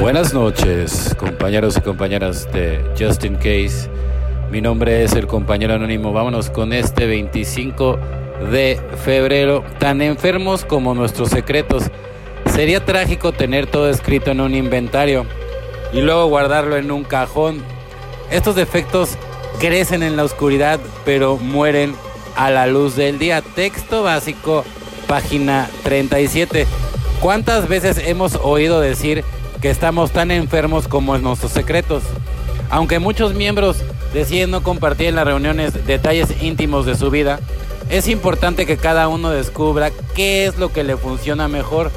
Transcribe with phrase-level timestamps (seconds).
[0.00, 3.90] Buenas noches, compañeros y compañeras de Just In Case.
[4.48, 6.12] Mi nombre es el compañero anónimo.
[6.12, 7.98] Vámonos con este 25
[8.52, 9.64] de febrero.
[9.80, 11.90] Tan enfermos como nuestros secretos.
[12.54, 15.26] Sería trágico tener todo escrito en un inventario
[15.92, 17.60] y luego guardarlo en un cajón.
[18.30, 19.18] Estos defectos
[19.58, 21.92] crecen en la oscuridad, pero mueren
[22.36, 23.42] a la luz del día.
[23.42, 24.64] Texto básico,
[25.08, 26.68] página 37.
[27.20, 29.24] ¿Cuántas veces hemos oído decir
[29.60, 32.02] que estamos tan enfermos como en nuestros secretos?
[32.70, 33.78] Aunque muchos miembros
[34.12, 37.40] deciden no compartir en las reuniones detalles íntimos de su vida,
[37.90, 41.90] es importante que cada uno descubra qué es lo que le funciona mejor.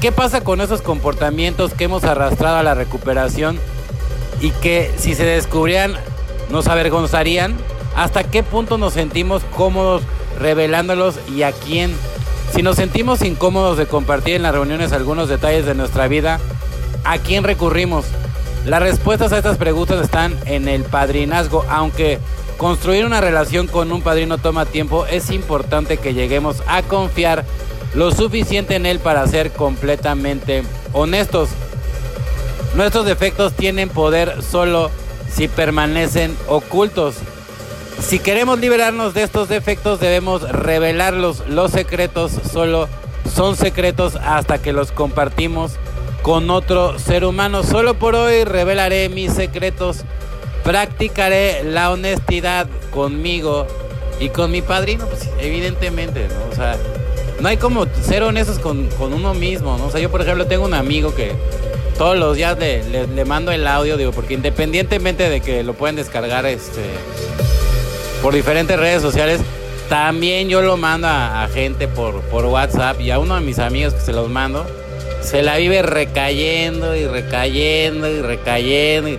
[0.00, 3.58] ¿Qué pasa con esos comportamientos que hemos arrastrado a la recuperación
[4.40, 5.94] y que si se descubrieran
[6.50, 7.56] nos avergonzarían?
[7.96, 10.02] ¿Hasta qué punto nos sentimos cómodos
[10.38, 11.92] revelándolos y a quién?
[12.54, 16.38] Si nos sentimos incómodos de compartir en las reuniones algunos detalles de nuestra vida,
[17.06, 18.04] ¿a quién recurrimos?
[18.64, 22.18] Las respuestas a estas preguntas están en el padrinazgo, aunque
[22.56, 27.44] construir una relación con un padrino toma tiempo, es importante que lleguemos a confiar
[27.94, 31.48] lo suficiente en él para ser completamente honestos.
[32.74, 34.90] Nuestros defectos tienen poder solo
[35.30, 37.16] si permanecen ocultos.
[38.00, 41.44] Si queremos liberarnos de estos defectos debemos revelarlos.
[41.48, 42.88] Los secretos solo
[43.34, 45.72] son secretos hasta que los compartimos
[46.26, 47.62] con otro ser humano.
[47.62, 49.98] Solo por hoy revelaré mis secretos.
[50.64, 53.68] Practicaré la honestidad conmigo
[54.18, 56.50] y con mi padrino, pues evidentemente, ¿no?
[56.50, 56.76] O sea,
[57.38, 59.86] no hay como ser honestos con, con uno mismo, ¿no?
[59.86, 61.30] O sea, yo por ejemplo tengo un amigo que
[61.96, 65.94] todos los días le, le, mando el audio, digo, porque independientemente de que lo pueden
[65.94, 66.82] descargar este
[68.20, 69.40] por diferentes redes sociales,
[69.88, 73.94] también yo lo mando a, gente por, por WhatsApp y a uno de mis amigos
[73.94, 74.66] que se los mando,
[75.26, 79.08] se la vive recayendo y recayendo y recayendo.
[79.08, 79.18] Y,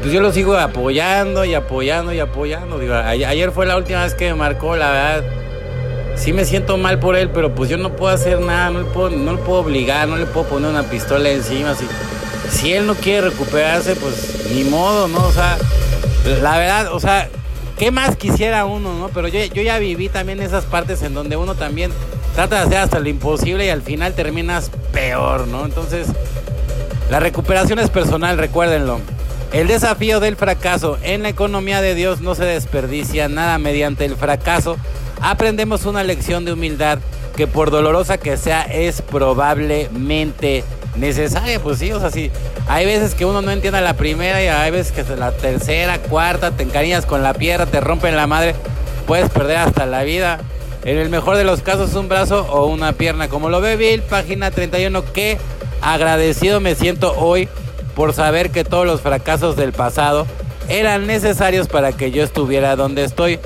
[0.00, 2.78] pues yo lo sigo apoyando y apoyando y apoyando.
[2.78, 5.24] Digo, ayer fue la última vez que me marcó, la verdad.
[6.16, 8.86] Sí me siento mal por él, pero pues yo no puedo hacer nada, no le
[8.86, 11.74] puedo, no le puedo obligar, no le puedo poner una pistola encima.
[11.74, 11.86] Si,
[12.50, 15.26] si él no quiere recuperarse, pues ni modo, ¿no?
[15.26, 15.58] O sea,
[16.42, 17.28] la verdad, o sea,
[17.78, 19.08] ¿Qué más quisiera uno, no?
[19.08, 21.90] Pero yo, yo ya viví también esas partes en donde uno también
[22.34, 25.64] trata de hacer hasta lo imposible y al final terminas peor, ¿no?
[25.64, 26.08] Entonces,
[27.10, 29.00] la recuperación es personal, recuérdenlo.
[29.52, 34.14] El desafío del fracaso en la economía de Dios no se desperdicia nada mediante el
[34.14, 34.76] fracaso.
[35.20, 37.00] Aprendemos una lección de humildad
[37.36, 40.62] que por dolorosa que sea es probablemente
[40.96, 42.30] necesaria, pues sí, o sea, sí.
[42.68, 46.52] Hay veces que uno no entiende la primera y hay veces que la tercera, cuarta,
[46.52, 48.54] te encariñas con la piedra, te rompen la madre,
[49.06, 50.38] puedes perder hasta la vida.
[50.84, 53.28] En el mejor de los casos un brazo o una pierna.
[53.28, 55.38] Como lo ve Bill, página 31, qué
[55.82, 57.48] agradecido me siento hoy
[57.94, 60.26] por saber que todos los fracasos del pasado
[60.68, 63.38] eran necesarios para que yo estuviera donde estoy.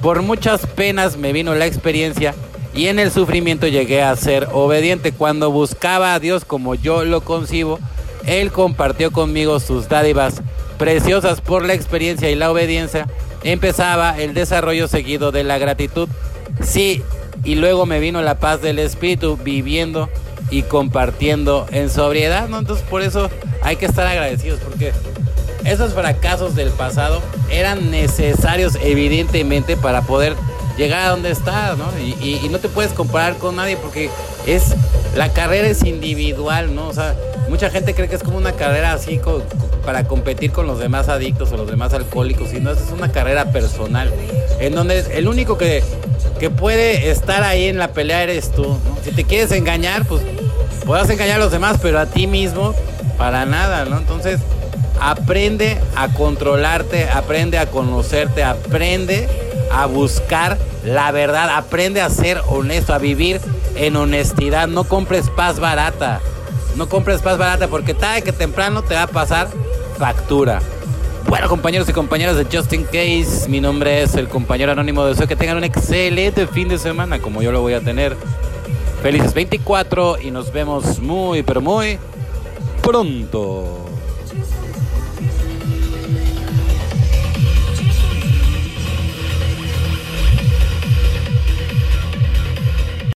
[0.00, 2.34] Por muchas penas me vino la experiencia
[2.72, 5.10] y en el sufrimiento llegué a ser obediente.
[5.10, 7.80] Cuando buscaba a Dios como yo lo concibo,
[8.26, 10.42] Él compartió conmigo sus dádivas
[10.78, 13.08] preciosas por la experiencia y la obediencia.
[13.42, 16.08] Empezaba el desarrollo seguido de la gratitud.
[16.62, 17.02] Sí,
[17.44, 20.08] y luego me vino la paz del Espíritu viviendo
[20.50, 22.58] y compartiendo en sobriedad, ¿no?
[22.58, 23.30] Entonces por eso
[23.62, 24.92] hay que estar agradecidos porque
[25.64, 30.34] esos fracasos del pasado eran necesarios evidentemente para poder
[30.76, 31.86] llegar a donde estás, ¿no?
[31.98, 34.10] Y, no te puedes comparar con nadie porque
[34.46, 34.74] es
[35.16, 36.88] la carrera es individual, ¿no?
[36.88, 37.16] O sea,
[37.48, 39.20] mucha gente cree que es como una carrera así
[39.84, 43.52] para competir con los demás adictos o los demás alcohólicos, y no, es una carrera
[43.52, 44.12] personal,
[44.58, 45.82] en donde el único que,
[46.38, 48.78] que puede estar ahí en la pelea eres tú.
[49.04, 50.22] Si te quieres engañar, pues
[50.84, 52.74] puedas engañar a los demás, pero a ti mismo,
[53.18, 53.98] para nada, ¿no?
[53.98, 54.40] Entonces,
[55.00, 59.28] aprende a controlarte, aprende a conocerte, aprende
[59.72, 63.40] a buscar la verdad, aprende a ser honesto, a vivir
[63.74, 64.68] en honestidad.
[64.68, 66.20] No compres paz barata,
[66.76, 69.48] no compres paz barata porque tarde que temprano te va a pasar
[69.98, 70.60] factura.
[71.28, 75.04] Bueno, compañeros y compañeras de Justin Case, mi nombre es el compañero anónimo.
[75.04, 78.16] Deseo que tengan un excelente fin de semana, como yo lo voy a tener.
[79.02, 81.98] Felices 24 y nos vemos muy, pero muy
[82.82, 83.85] pronto.